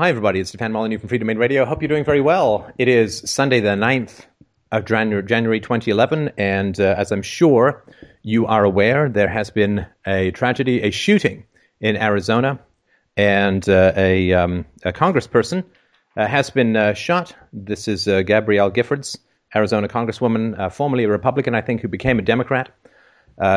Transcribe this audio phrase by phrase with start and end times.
[0.00, 0.38] Hi, everybody.
[0.38, 1.64] It's Stefan Molyneux from Freedomain Radio.
[1.64, 2.70] Hope you're doing very well.
[2.78, 4.26] It is Sunday, the 9th
[4.70, 7.84] of January, January 2011, and uh, as I'm sure
[8.22, 11.42] you are aware, there has been a tragedy, a shooting
[11.80, 12.60] in Arizona,
[13.16, 15.64] and uh, a, um, a, congressperson
[16.16, 17.34] uh, has been uh, shot.
[17.52, 19.18] This is uh, Gabrielle Giffords,
[19.52, 22.70] Arizona congresswoman, uh, formerly a Republican, I think, who became a Democrat,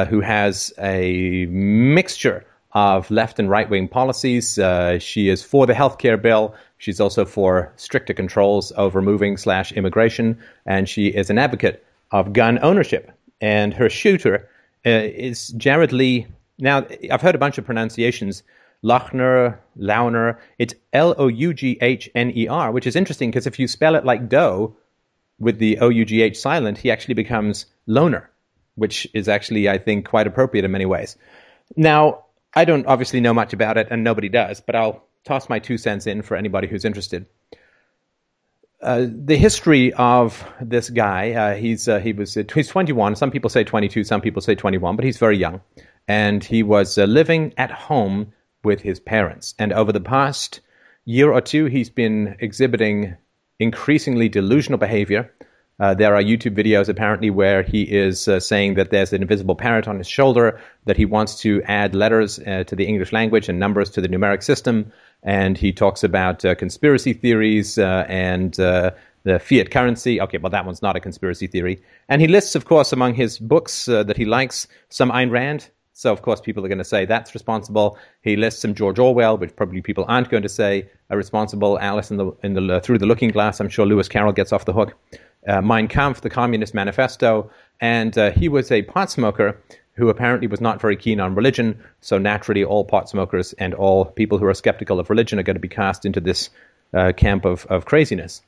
[0.09, 4.57] who has a mixture of left and right wing policies.
[4.57, 6.55] Uh, she is for the health care bill.
[6.77, 12.33] She's also for stricter controls over moving slash immigration, and she is an advocate of
[12.33, 13.11] gun ownership.
[13.39, 14.49] And her shooter
[14.85, 16.27] uh, is Jared Lee.
[16.59, 18.43] Now, I've heard a bunch of pronunciations.
[18.83, 20.37] Lochner, Launer.
[20.57, 23.67] It's L O U G H N E R, which is interesting because if you
[23.67, 24.75] spell it like dough
[25.39, 28.29] with the O U G H silent, he actually becomes loner,
[28.75, 31.15] which is actually, I think, quite appropriate in many ways.
[31.75, 35.59] Now, I don't obviously know much about it, and nobody does, but I'll toss my
[35.59, 37.25] two cents in for anybody who's interested.
[38.81, 43.15] Uh, the history of this guy, uh, he's uh, he was uh, he's 21.
[43.15, 45.61] Some people say 22, some people say 21, but he's very young,
[46.07, 49.53] and he was uh, living at home with his parents.
[49.59, 50.61] And over the past
[51.05, 53.15] year or two, he's been exhibiting
[53.59, 55.31] increasingly delusional behavior
[55.81, 59.55] uh, there are YouTube videos apparently where he is uh, saying that there's an invisible
[59.55, 63.49] parrot on his shoulder, that he wants to add letters uh, to the English language
[63.49, 64.91] and numbers to the numeric system.
[65.23, 70.21] And he talks about uh, conspiracy theories uh, and the fiat currency.
[70.21, 71.81] Okay, well, that one's not a conspiracy theory.
[72.09, 75.67] And he lists, of course, among his books that he likes, some Ayn Rand.
[75.93, 77.97] So, of course, people are going to say that's responsible.
[78.21, 81.79] He lists some George Orwell, which probably people aren't going to say are responsible.
[81.79, 84.65] Alice in the, in the Through the Looking Glass, I'm sure Lewis Carroll gets off
[84.65, 84.95] the hook
[85.47, 89.57] uh, Mein Kampf, the Communist Manifesto, and uh, he was a pot smoker
[89.93, 91.83] who apparently was not very keen on religion.
[91.99, 95.55] So naturally, all pot smokers and all people who are skeptical of religion are going
[95.55, 96.49] to be cast into this
[96.93, 98.41] uh, camp of, of craziness.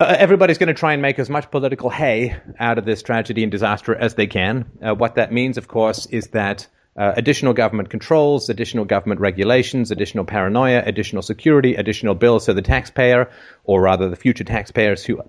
[0.00, 3.42] Uh, everybody's going to try and make as much political hay out of this tragedy
[3.42, 4.64] and disaster as they can.
[4.80, 9.90] Uh, what that means, of course, is that uh, additional government controls, additional government regulations,
[9.90, 13.28] additional paranoia, additional security, additional bills to the taxpayer,
[13.64, 15.20] or rather the future taxpayers who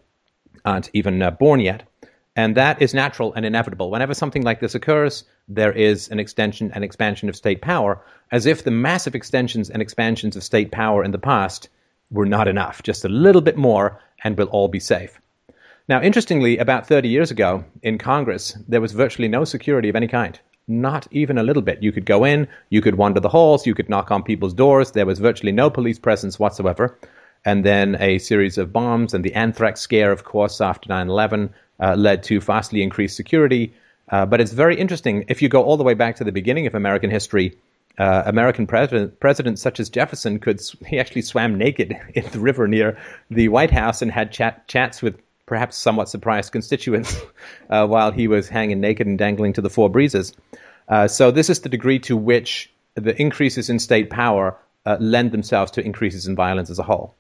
[0.66, 1.84] aren't even uh, born yet.
[2.36, 3.92] And that is natural and inevitable.
[3.92, 8.46] Whenever something like this occurs, there is an extension and expansion of state power, as
[8.46, 11.70] if the massive extensions and expansions of state power in the past
[12.12, 12.82] were not enough.
[12.84, 15.20] Just a little bit more, and we'll all be safe.
[15.90, 20.08] Now, interestingly, about 30 years ago in Congress, there was virtually no security of any
[20.08, 20.40] kind.
[20.68, 21.82] Not even a little bit.
[21.82, 24.92] You could go in, you could wander the halls, you could knock on people's doors.
[24.92, 26.96] There was virtually no police presence whatsoever
[27.46, 31.54] and then a series of bombs and the anthrax scare, of course, after 9 11
[31.80, 33.74] uh, led to vastly increased security.
[34.10, 35.26] Uh, but it's very interesting.
[35.28, 37.58] If you go all the way back to the beginning of American history,
[37.98, 42.68] uh, American president, presidents such as Jefferson could he actually swam naked in the river
[42.68, 42.98] near
[43.30, 47.18] the White House and had chat, chats with perhaps somewhat surprised constituents
[47.70, 50.34] uh, while he was hanging naked and dangling to the four breezes.
[50.88, 55.32] Uh, so this is the degree to which the increases in state power uh, lend
[55.32, 57.16] themselves to increases in violence as a whole.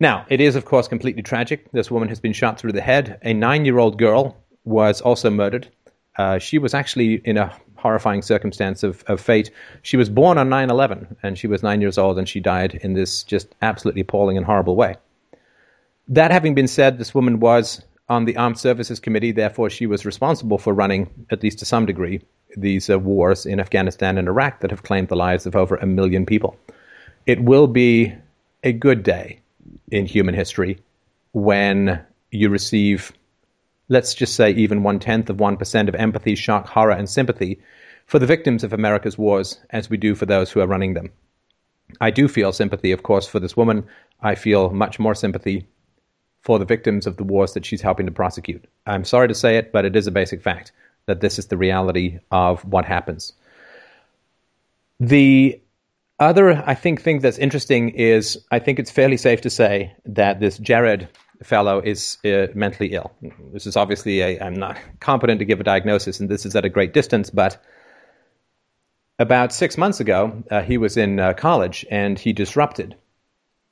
[0.00, 1.70] Now, it is, of course, completely tragic.
[1.72, 3.20] This woman has been shot through the head.
[3.22, 4.34] A nine year old girl
[4.64, 5.68] was also murdered.
[6.16, 9.50] Uh, she was actually in a horrifying circumstance of, of fate.
[9.82, 12.74] She was born on 9 11, and she was nine years old, and she died
[12.82, 14.96] in this just absolutely appalling and horrible way.
[16.08, 20.04] That having been said, this woman was on the Armed Services Committee, therefore, she was
[20.04, 22.20] responsible for running, at least to some degree,
[22.56, 25.86] these uh, wars in Afghanistan and Iraq that have claimed the lives of over a
[25.86, 26.58] million people.
[27.26, 28.12] It will be
[28.64, 29.40] a good day
[29.90, 30.78] in human history
[31.32, 33.12] when you receive,
[33.88, 37.60] let's just say, even one tenth of 1% of empathy, shock, horror, and sympathy
[38.06, 41.10] for the victims of America's wars as we do for those who are running them.
[42.00, 43.86] I do feel sympathy, of course, for this woman.
[44.20, 45.66] I feel much more sympathy
[46.40, 48.64] for the victims of the wars that she's helping to prosecute.
[48.86, 50.72] I'm sorry to say it, but it is a basic fact
[51.06, 53.32] that this is the reality of what happens.
[54.98, 55.60] The
[56.20, 60.38] other, I think, thing that's interesting is I think it's fairly safe to say that
[60.38, 61.08] this Jared
[61.42, 63.10] fellow is uh, mentally ill.
[63.52, 66.64] This is obviously i am not competent to give a diagnosis, and this is at
[66.64, 67.30] a great distance.
[67.30, 67.56] But
[69.18, 72.94] about six months ago, uh, he was in uh, college and he disrupted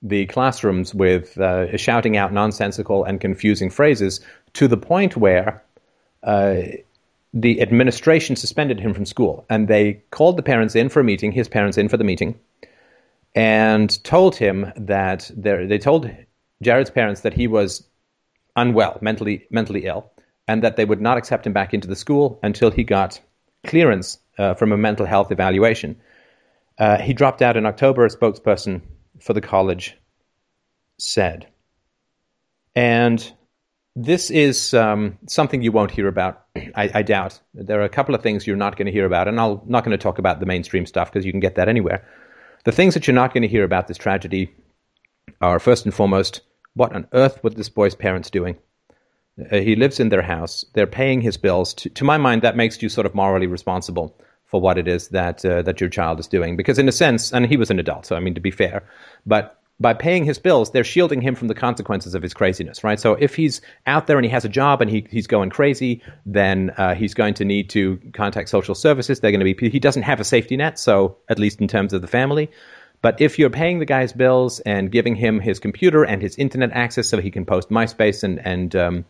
[0.00, 4.20] the classrooms with uh, shouting out nonsensical and confusing phrases
[4.54, 5.62] to the point where
[6.22, 6.56] uh,
[7.34, 11.32] the administration suspended him from school and they called the parents in for a meeting,
[11.32, 12.38] his parents in for the meeting,
[13.34, 16.10] and told him that they told
[16.62, 17.86] Jared's parents that he was
[18.56, 20.10] unwell, mentally mentally ill,
[20.46, 23.20] and that they would not accept him back into the school until he got
[23.66, 26.00] clearance uh, from a mental health evaluation.
[26.78, 28.04] Uh, he dropped out in October.
[28.04, 28.80] A spokesperson
[29.20, 29.96] for the college
[30.98, 31.46] said.
[32.74, 33.32] And
[34.00, 36.44] this is um, something you won't hear about,
[36.76, 37.40] I, I, doubt.
[37.52, 39.84] There are a couple of things you're not going to hear about, and I'm not
[39.84, 42.06] going to talk about the mainstream stuff because you can get that anywhere.
[42.64, 44.54] The things that you're not going to hear about this tragedy
[45.40, 46.42] are first and foremost,
[46.74, 48.56] what on earth were this boy's parents doing?
[49.50, 50.64] Uh, he lives in their house.
[50.74, 51.74] They're paying his bills.
[51.74, 55.08] To, to, my mind, that makes you sort of morally responsible for what it is
[55.08, 56.56] that uh, that your child is doing.
[56.56, 58.88] Because in a sense, and he was an adult, so I mean to be fair,
[59.26, 62.98] but by paying his bills, they're shielding him from the consequences of his craziness, right?
[62.98, 66.02] So if he's out there and he has a job and he, he's going crazy,
[66.26, 69.20] then uh, he's going to need to contact social services.
[69.20, 71.92] They're going to be, he doesn't have a safety net, so at least in terms
[71.92, 72.50] of the family.
[73.02, 76.72] But if you're paying the guy's bills and giving him his computer and his internet
[76.72, 79.04] access so he can post MySpace and, and um,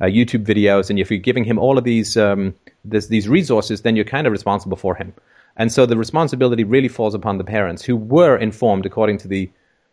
[0.00, 2.54] uh, YouTube videos, and if you're giving him all of these, um,
[2.84, 5.12] this, these resources, then you're kind of responsible for him.
[5.56, 9.50] And so the responsibility really falls upon the parents who were informed, according to the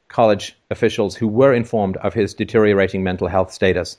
[0.10, 3.98] college officials who were informed of his deteriorating mental health status.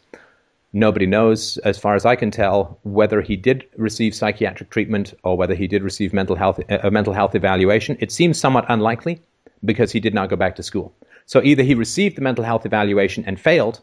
[0.73, 5.37] Nobody knows, as far as I can tell, whether he did receive psychiatric treatment or
[5.37, 7.97] whether he did receive mental health uh, a mental health evaluation.
[8.01, 9.21] It seems somewhat unlikely
[9.65, 10.95] because he did not go back to school.
[11.27, 13.81] So either he received the mental health evaluation and failed,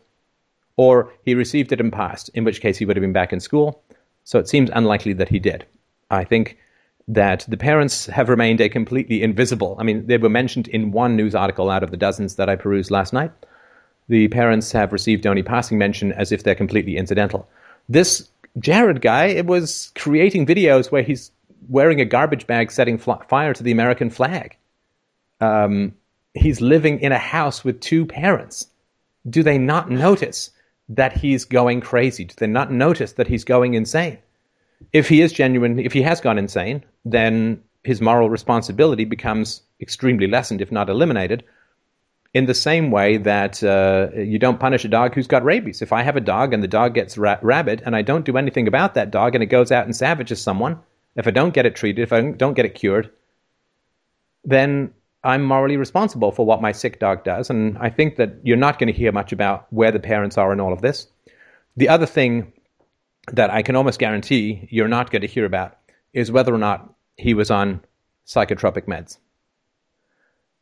[0.75, 3.39] or he received it and passed, in which case he would have been back in
[3.39, 3.81] school.
[4.23, 5.65] So it seems unlikely that he did.
[6.09, 6.57] I think
[7.07, 9.77] that the parents have remained a completely invisible.
[9.79, 12.55] I mean, they were mentioned in one news article out of the dozens that I
[12.55, 13.31] perused last night.
[14.09, 17.47] The parents have received only passing mention as if they're completely incidental.
[17.89, 21.31] This Jared guy it was creating videos where he's
[21.69, 24.57] wearing a garbage bag setting fl- fire to the American flag.
[25.39, 25.93] Um,
[26.33, 28.67] he's living in a house with two parents.
[29.29, 30.51] Do they not notice
[30.89, 32.25] that he's going crazy?
[32.25, 34.17] Do they not notice that he's going insane?
[34.93, 40.27] If he is genuine, if he has gone insane, then his moral responsibility becomes extremely
[40.27, 41.43] lessened, if not eliminated.
[42.33, 45.81] In the same way that uh, you don't punish a dog who's got rabies.
[45.81, 48.37] If I have a dog and the dog gets ra- rabid and I don't do
[48.37, 50.79] anything about that dog and it goes out and savages someone,
[51.15, 53.09] if I don't get it treated, if I don't get it cured,
[54.43, 54.93] then
[55.23, 57.49] I'm morally responsible for what my sick dog does.
[57.49, 60.53] And I think that you're not going to hear much about where the parents are
[60.53, 61.07] in all of this.
[61.75, 62.53] The other thing
[63.31, 65.77] that I can almost guarantee you're not going to hear about
[66.13, 67.81] is whether or not he was on
[68.25, 69.17] psychotropic meds.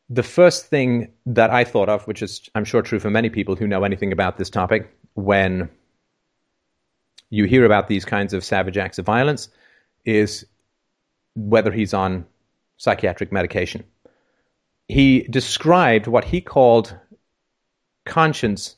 [0.09, 3.55] The first thing that I thought of, which is I'm sure true for many people
[3.55, 5.69] who know anything about this topic, when
[7.29, 9.49] you hear about these kinds of savage acts of violence,
[10.05, 10.45] is
[11.35, 12.25] whether he's on
[12.77, 13.83] psychiatric medication.
[14.87, 16.95] He described what he called
[18.05, 18.75] conscience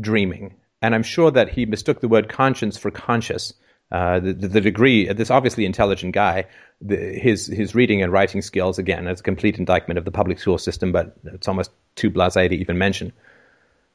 [0.00, 3.54] dreaming and I'm sure that he mistook the word conscience for conscious.
[3.90, 6.44] Uh, the, the, degree, this obviously intelligent guy,
[6.82, 10.38] the, his his reading and writing skills, again, it's a complete indictment of the public
[10.38, 13.12] school system, but it's almost too blasé to even mention.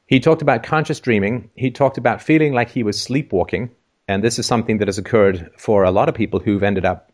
[0.06, 1.48] He talked about conscious dreaming.
[1.54, 3.70] He talked about feeling like he was sleepwalking,
[4.08, 7.12] and this is something that has occurred for a lot of people who've ended up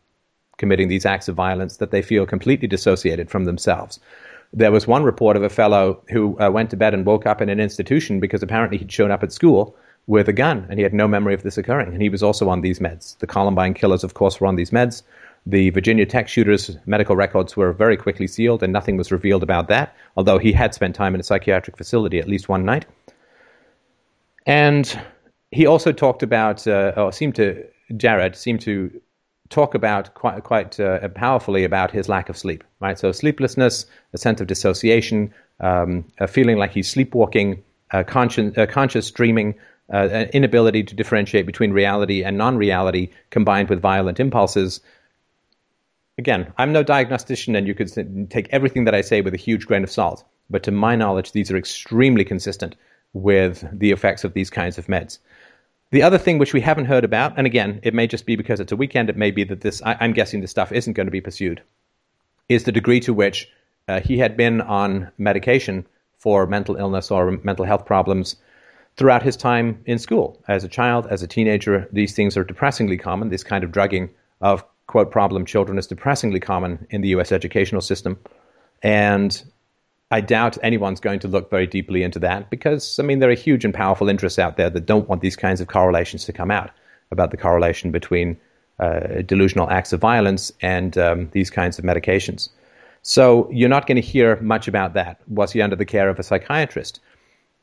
[0.57, 4.01] committing these acts of violence that they feel completely dissociated from themselves.
[4.53, 7.41] There was one report of a fellow who uh, went to bed and woke up
[7.41, 9.77] in an institution because apparently he'd shown up at school
[10.07, 11.93] with a gun and he had no memory of this occurring.
[11.93, 13.17] And he was also on these meds.
[13.19, 15.03] The Columbine killers, of course, were on these meds.
[15.47, 19.69] The Virginia Tech shooters' medical records were very quickly sealed and nothing was revealed about
[19.69, 22.87] that, although he had spent time in a psychiatric facility at least one night.
[24.47, 25.01] And
[25.51, 29.01] he also talked about, uh, or seemed to, Jared seemed to
[29.51, 32.65] talk about quite quite uh, powerfully about his lack of sleep.
[32.81, 37.63] Right, so sleeplessness, a sense of dissociation, um, a feeling like he's sleepwalking,
[38.07, 39.55] conscious, conscious dreaming,
[39.93, 44.81] uh, an inability to differentiate between reality and non-reality, combined with violent impulses.
[46.17, 49.67] Again, I'm no diagnostician, and you could take everything that I say with a huge
[49.67, 50.25] grain of salt.
[50.49, 52.77] But to my knowledge, these are extremely consistent
[53.13, 55.19] with the effects of these kinds of meds.
[55.93, 58.61] The other thing which we haven't heard about, and again, it may just be because
[58.61, 61.09] it's a weekend, it may be that this, I, am guessing this stuff isn't going
[61.09, 61.63] to be pursued,
[62.49, 63.49] is the degree to which
[63.89, 65.85] uh, he had been on medication
[66.17, 68.37] for mental illness or mental health problems
[68.97, 70.41] throughout his time in school.
[70.47, 73.31] As a child, as a teenager, these things are depressingly common.
[73.31, 77.81] This kind of drugging of, quote, problem children is depressingly common in the US educational
[77.81, 78.17] system.
[78.83, 79.43] And
[80.11, 83.35] I doubt anyone's going to look very deeply into that because, I mean, there are
[83.35, 86.51] huge and powerful interests out there that don't want these kinds of correlations to come
[86.51, 86.71] out
[87.13, 88.37] about the correlation between
[88.81, 92.49] uh, delusional acts of violence and um, these kinds of medications.
[93.03, 95.21] So you're not going to hear much about that.
[95.29, 97.01] Was he under the care of a psychiatrist?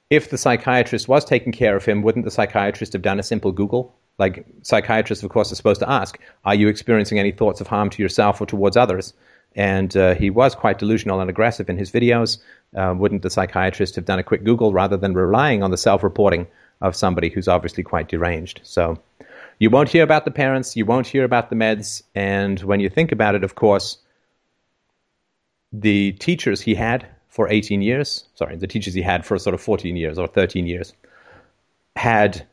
[0.09, 3.51] If the psychiatrist was taking care of him, wouldn't the psychiatrist have done a simple
[3.51, 3.93] Google?
[4.19, 7.89] Like psychiatrists, of course, are supposed to ask, "Are you experiencing any thoughts of harm
[7.91, 9.13] to yourself or towards others?"
[9.57, 12.37] And uh, he was quite delusional and aggressive in his videos.
[12.75, 16.03] Uh, wouldn't the psychiatrist have done a quick Google rather than relying on the self
[16.03, 16.47] reporting
[16.79, 18.61] of somebody who's obviously quite deranged?
[18.63, 18.99] So
[19.57, 22.87] you won't hear about the parents, you won't hear about the meds, and when you
[22.87, 23.97] think about it, of course,
[25.73, 29.61] the teachers he had for 18 years, sorry, the teachers he had for sort of
[29.61, 30.93] 14 years or 13 years,
[31.95, 32.45] had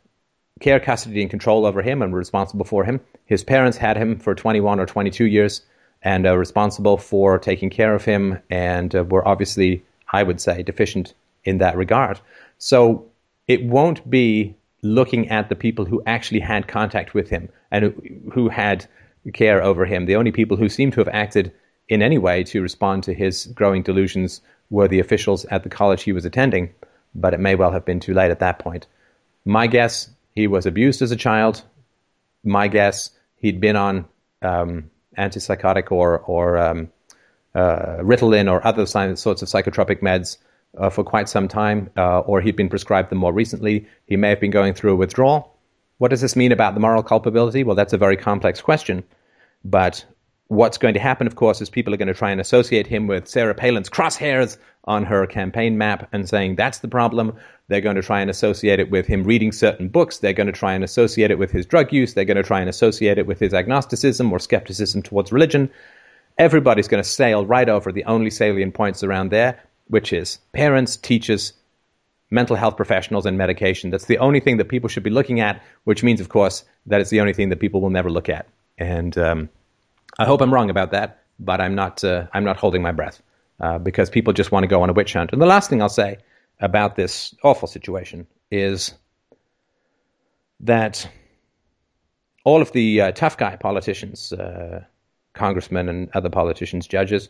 [0.61, 3.00] care, custody, and control over him and were responsible for him.
[3.26, 5.61] His parents had him for 21 or 22 years
[6.04, 9.82] and are responsible for taking care of him and uh, were obviously,
[10.12, 12.20] I would say, deficient in that regard.
[12.58, 13.06] So
[13.49, 18.30] it won't be looking at the people who actually had contact with him and who,
[18.32, 18.87] who had
[19.32, 20.04] care over him.
[20.04, 21.52] The only people who seem to have acted
[21.88, 26.02] in any way to respond to his growing delusions were the officials at the college
[26.02, 26.75] he was attending,
[27.14, 28.87] but it may well have been too late at that point.
[29.44, 31.62] My guess, he was abused as a child.
[32.42, 34.06] My guess, he'd been on
[34.42, 36.90] um, antipsychotic or or um,
[37.54, 40.38] uh, Ritalin or other sorts of psychotropic meds
[40.78, 43.87] uh, for quite some time, uh, or he'd been prescribed them more recently.
[44.06, 45.56] He may have been going through a withdrawal.
[45.99, 47.62] What does this mean about the moral culpability?
[47.62, 49.04] Well, that's a very complex question.
[49.64, 50.04] But
[50.54, 53.06] what's going to happen, of course, is people are going to try and associate him
[53.06, 57.34] with Sarah Palin's crosshairs on her campaign map and saying that's the problem.
[57.68, 60.18] They're going to try and associate it with him reading certain books.
[60.18, 62.14] They're going to try and associate it with his drug use.
[62.14, 65.70] They're going to try and associate it with his agnosticism or skepticism towards religion.
[66.38, 70.96] Everybody's going to sail right over the only salient points around there, which is parents,
[70.96, 71.52] teachers,
[72.30, 73.90] mental health professionals, and medication.
[73.90, 77.00] That's the only thing that people should be looking at, which means, of course, that
[77.00, 78.46] it's the only thing that people will never look at.
[78.76, 79.49] And um,
[80.18, 82.04] I hope I'm wrong about that, but I'm not.
[82.04, 83.23] Uh, I'm not holding my breath
[83.61, 85.33] uh, because people just want to go on a witch hunt.
[85.33, 86.18] And the last thing I'll say
[86.61, 88.94] about this awful situation is
[90.61, 91.09] that
[92.44, 94.85] all of the uh, tough guy politicians, uh,
[95.33, 97.28] congressmen, and other politicians, judges,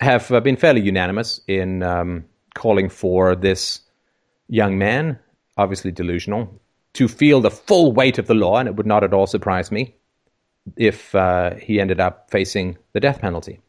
[0.00, 2.24] have uh, been fairly unanimous in um,
[2.54, 3.80] calling for this
[4.48, 5.18] young man,
[5.56, 6.60] obviously delusional,
[6.92, 9.72] to feel the full weight of the law, and it would not at all surprise
[9.72, 9.94] me
[10.76, 13.60] if uh, he ended up facing the death penalty.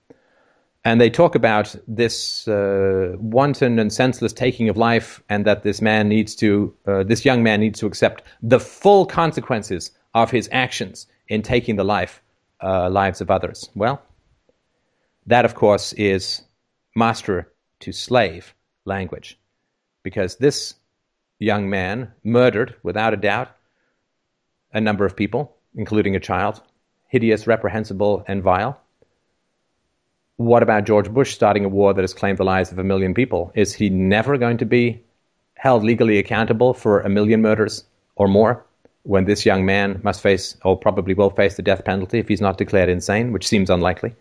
[0.85, 5.81] And they talk about this uh, wanton and senseless taking of life, and that this
[5.81, 10.49] man needs to, uh, this young man needs to accept the full consequences of his
[10.51, 12.21] actions in taking the life,
[12.61, 13.69] uh, lives of others.
[13.75, 14.01] Well,
[15.25, 16.41] that of course is
[16.95, 19.39] master to slave language,
[20.03, 20.75] because this
[21.39, 23.55] young man murdered, without a doubt,
[24.73, 26.61] a number of people, including a child,
[27.13, 28.75] hideous, reprehensible, and vile?
[30.37, 33.13] What about George Bush starting a war that has claimed the lives of a million
[33.13, 33.51] people?
[33.53, 34.99] Is he never going to be
[35.53, 37.83] held legally accountable for a million murders
[38.15, 38.65] or more
[39.03, 42.41] when this young man must face, or probably will face, the death penalty if he's
[42.41, 44.15] not declared insane, which seems unlikely?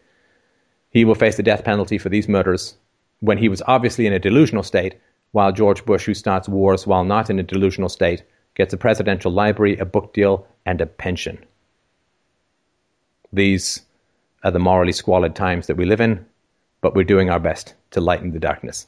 [0.90, 2.76] He will face the death penalty for these murders
[3.20, 4.96] when he was obviously in a delusional state,
[5.30, 8.22] while George Bush, who starts wars while not in a delusional state,
[8.54, 11.42] gets a presidential library, a book deal, and a pension.
[13.32, 13.82] These
[14.44, 16.26] are the morally squalid times that we live in,
[16.80, 18.86] but we're doing our best to lighten the darkness.